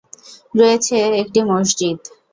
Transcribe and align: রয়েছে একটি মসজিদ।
রয়েছে 0.53 0.97
একটি 1.21 1.39
মসজিদ। 1.49 1.99